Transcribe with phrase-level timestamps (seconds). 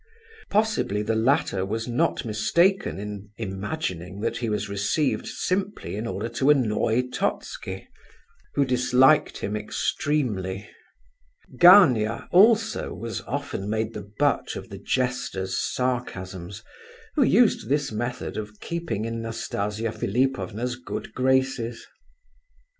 [0.49, 6.27] Possibly the latter was not mistaken in imagining that he was received simply in order
[6.27, 7.87] to annoy Totski,
[8.55, 10.67] who disliked him extremely.
[11.59, 16.63] Gania also was often made the butt of the jester's sarcasms,
[17.13, 21.85] who used this method of keeping in Nastasia Philipovna's good graces.